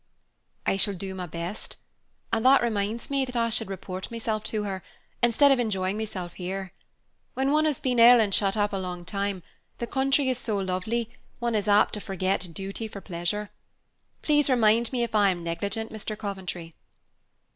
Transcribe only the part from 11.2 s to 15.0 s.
one is apt to forget duty for pleasure. Please remind